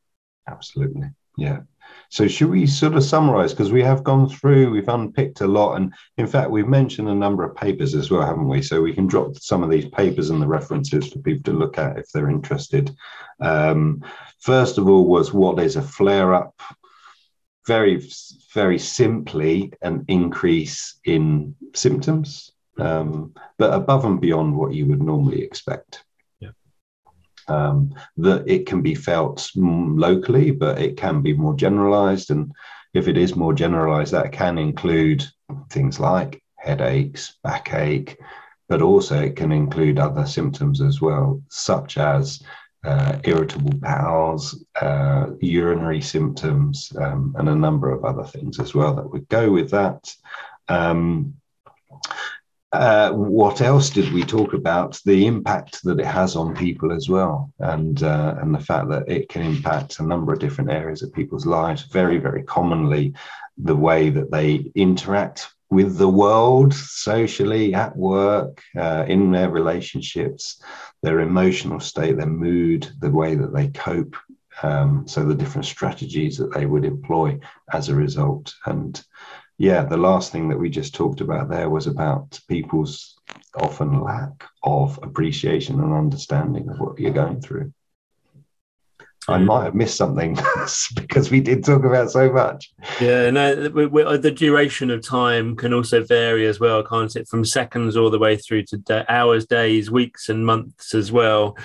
Absolutely. 0.48 1.09
Yeah. 1.39 1.60
So 2.10 2.27
should 2.27 2.50
we 2.50 2.65
sort 2.65 2.96
of 2.96 3.03
summarize 3.03 3.53
because 3.53 3.72
we 3.72 3.84
have 3.84 4.03
gone 4.03 4.27
through, 4.27 4.72
we've 4.72 4.89
unpicked 4.89 5.41
a 5.41 5.48
lot, 5.48 5.75
and 5.75 5.93
in 6.17 6.27
fact 6.27 6.50
we've 6.50 6.67
mentioned 6.67 7.08
a 7.08 7.15
number 7.15 7.43
of 7.43 7.55
papers 7.55 7.93
as 7.93 8.10
well, 8.10 8.25
haven't 8.25 8.48
we? 8.48 8.62
So 8.63 8.81
we 8.81 8.93
can 8.93 9.08
drop 9.08 9.38
some 9.38 9.63
of 9.63 9.69
these 9.69 9.86
papers 9.86 10.31
and 10.31 10.41
the 10.41 10.48
references 10.48 11.08
for 11.08 11.19
people 11.19 11.43
to 11.43 11.58
look 11.58 11.77
at 11.77 11.98
if 11.98 12.12
they're 12.12 12.29
interested. 12.29 12.93
Um, 13.39 14.03
first 14.39 14.77
of 14.77 14.89
all, 14.89 15.05
was 15.05 15.31
what 15.31 15.60
is 15.60 15.75
a 15.75 15.81
flare 15.81 16.34
up? 16.34 16.60
Very, 17.67 18.03
very 18.55 18.79
simply, 18.79 19.72
an 19.81 20.05
increase 20.08 21.00
in 21.05 21.55
symptoms, 21.75 22.51
um, 22.79 23.36
but 23.60 23.74
above 23.74 24.05
and 24.05 24.19
beyond 24.19 24.55
what 24.55 24.74
you 24.74 24.88
would 24.88 25.03
normally 25.03 25.43
expect 25.43 26.03
um, 27.50 27.94
that 28.18 28.48
it 28.48 28.65
can 28.65 28.82
be 28.82 28.96
felt 28.96 29.50
locally, 29.56 30.51
but 30.51 30.79
it 30.79 30.98
can 30.98 31.22
be 31.22 31.34
more 31.34 31.56
generalized. 31.56 32.32
And 32.32 32.51
if 32.94 33.08
it 33.08 33.18
is 33.18 33.36
more 33.36 33.53
generalized, 33.53 34.13
that 34.13 34.32
can 34.32 34.58
include 34.58 35.25
things 35.70 36.00
like 36.00 36.41
headaches, 36.56 37.38
backache, 37.44 38.18
but 38.68 38.82
also 38.82 39.20
it 39.20 39.36
can 39.36 39.51
include 39.51 40.00
other 40.00 40.25
symptoms 40.25 40.82
as 40.82 41.01
well, 41.01 41.41
such 41.50 41.98
as 41.98 42.41
uh, 42.86 43.20
irritable 43.24 43.74
bowels, 43.74 44.63
uh, 44.82 45.27
urinary 45.41 46.01
symptoms, 46.01 46.91
um, 46.98 47.36
and 47.38 47.50
a 47.50 47.56
number 47.56 47.91
of 47.91 48.06
other 48.06 48.24
things 48.24 48.60
as 48.60 48.74
well 48.74 48.96
that 48.96 49.10
would 49.10 49.27
go 49.29 49.51
with 49.51 49.72
that. 49.72 50.13
Um, 50.68 51.34
uh, 52.71 53.11
what 53.11 53.61
else 53.61 53.89
did 53.89 54.11
we 54.13 54.23
talk 54.23 54.53
about? 54.53 54.99
The 55.05 55.25
impact 55.25 55.83
that 55.83 55.99
it 55.99 56.05
has 56.05 56.35
on 56.35 56.55
people 56.55 56.91
as 56.91 57.09
well, 57.09 57.51
and 57.59 58.01
uh, 58.03 58.35
and 58.39 58.53
the 58.53 58.59
fact 58.59 58.89
that 58.89 59.09
it 59.09 59.27
can 59.29 59.41
impact 59.41 59.99
a 59.99 60.03
number 60.03 60.33
of 60.33 60.39
different 60.39 60.69
areas 60.69 61.01
of 61.01 61.13
people's 61.13 61.47
lives. 61.47 61.83
Very, 61.83 62.19
very 62.19 62.43
commonly, 62.43 63.13
the 63.57 63.75
way 63.75 64.11
that 64.11 64.29
they 64.29 64.71
interact 64.75 65.49
with 65.71 65.97
the 65.97 66.09
world, 66.09 66.73
socially, 66.73 67.73
at 67.73 67.95
work, 67.95 68.61
uh, 68.77 69.05
in 69.07 69.31
their 69.31 69.49
relationships, 69.49 70.61
their 71.01 71.19
emotional 71.21 71.79
state, 71.79 72.17
their 72.17 72.25
mood, 72.27 72.89
the 72.99 73.11
way 73.11 73.35
that 73.35 73.53
they 73.53 73.67
cope. 73.69 74.15
Um, 74.61 75.07
so 75.07 75.23
the 75.23 75.35
different 75.35 75.65
strategies 75.65 76.38
that 76.38 76.53
they 76.53 76.65
would 76.65 76.85
employ 76.85 77.39
as 77.71 77.89
a 77.89 77.95
result, 77.95 78.53
and 78.65 79.01
yeah, 79.60 79.84
the 79.84 79.98
last 79.98 80.32
thing 80.32 80.48
that 80.50 80.58
we 80.58 80.70
just 80.70 80.96
talked 80.96 81.20
about 81.20 81.50
there 81.50 81.70
was 81.70 81.86
about 81.86 82.39
people's 82.48 83.18
often 83.56 84.01
lack 84.01 84.46
of 84.63 84.98
appreciation 85.04 85.82
and 85.82 85.94
understanding 85.94 86.70
of 86.70 86.80
what 86.80 86.98
you're 86.98 87.12
going 87.12 87.42
through. 87.42 87.74
I 89.28 89.38
might 89.38 89.66
have 89.66 89.75
missed 89.75 89.98
something 89.98 90.38
because 90.96 91.30
we 91.30 91.42
did 91.42 91.66
talk 91.66 91.84
about 91.84 92.10
so 92.10 92.32
much. 92.32 92.72
Yeah, 93.01 93.30
no, 93.32 93.70
we, 93.74 93.86
we, 93.86 94.18
the 94.18 94.32
duration 94.32 94.89
of 94.89 95.06
time 95.06 95.58
can 95.58 95.74
also 95.74 96.06
vary 96.06 96.48
as 96.48 96.62
well, 96.62 96.82
can't 96.82 97.13
it? 97.18 97.28
From 97.28 97.44
seconds 97.44 97.98
all 97.98 98.10
the 98.10 98.18
way 98.18 98.38
through 98.38 98.63
to 98.63 99.06
hours, 99.10 99.46
days, 99.46 99.92
weeks, 99.92 100.30
and 100.30 100.46
months 100.46 100.96
as 100.96 101.12
well. 101.12 101.58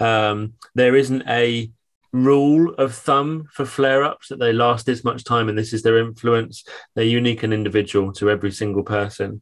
Um, 0.00 0.54
there 0.74 0.96
isn't 0.96 1.22
a 1.28 1.70
rule 2.12 2.74
of 2.74 2.94
thumb 2.94 3.48
for 3.50 3.64
flare 3.64 4.04
ups 4.04 4.28
that 4.28 4.38
they 4.38 4.52
last 4.52 4.84
this 4.84 5.02
much 5.02 5.24
time 5.24 5.48
and 5.48 5.56
this 5.56 5.72
is 5.72 5.82
their 5.82 5.98
influence. 5.98 6.64
They're 6.94 7.04
unique 7.04 7.42
and 7.42 7.54
individual 7.54 8.12
to 8.14 8.30
every 8.30 8.52
single 8.52 8.82
person. 8.82 9.40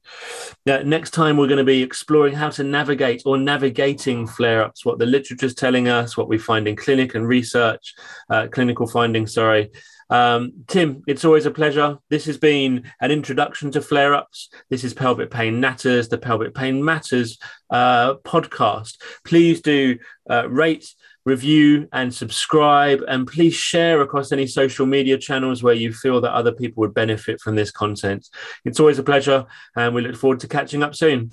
Now, 0.67 0.79
next 0.83 1.11
time, 1.11 1.37
we're 1.37 1.49
going 1.49 1.59
to 1.59 1.65
be 1.65 1.83
exploring 1.83 2.35
how 2.35 2.51
to 2.51 2.63
navigate 2.63 3.23
or 3.27 3.37
navigating 3.37 4.27
flare 4.27 4.63
ups, 4.63 4.85
what 4.85 4.99
the 4.99 5.07
literature 5.07 5.47
is 5.47 5.55
telling 5.55 5.89
us, 5.89 6.17
what 6.17 6.29
we 6.29 6.39
find 6.39 6.69
in 6.69 6.77
clinic 6.77 7.15
and 7.15 7.27
research, 7.27 7.95
uh, 8.29 8.47
clinical 8.49 8.87
findings, 8.87 9.35
sorry. 9.35 9.71
Um, 10.11 10.65
Tim, 10.67 11.05
it's 11.07 11.25
always 11.25 11.47
a 11.47 11.53
pleasure. 11.53 11.97
This 12.09 12.25
has 12.25 12.37
been 12.37 12.91
an 13.01 13.13
introduction 13.13 13.71
to 13.71 13.81
flare 13.81 14.13
ups. 14.13 14.51
This 14.69 14.83
is 14.83 14.93
Pelvic 14.93 15.31
Pain 15.31 15.61
Natters, 15.61 16.09
the 16.09 16.19
Pelvic 16.19 16.53
Pain 16.53 16.85
Matters 16.85 17.39
uh, 17.71 18.15
podcast. 18.25 19.01
Please 19.25 19.61
do 19.61 19.99
uh, 20.29 20.49
rate, 20.49 20.93
review 21.25 21.89
and 21.93 22.13
subscribe 22.13 23.03
and 23.09 23.27
please 23.27 23.55
share 23.55 24.01
across 24.01 24.33
any 24.33 24.47
social 24.47 24.87
media 24.87 25.19
channels 25.19 25.63
where 25.63 25.75
you 25.75 25.93
feel 25.93 26.21
that 26.21 26.33
other 26.33 26.53
people 26.53 26.81
would 26.81 26.95
benefit 26.95 27.41
from 27.41 27.57
this 27.57 27.71
content. 27.71 28.29
It's 28.65 28.81
always 28.81 28.99
a 28.99 29.03
pleasure 29.03 29.47
and 29.77 29.95
we 29.95 30.03
look 30.03 30.17
forward 30.17 30.41
to 30.41 30.49
catching 30.49 30.83
up 30.83 30.95
soon. 30.95 31.31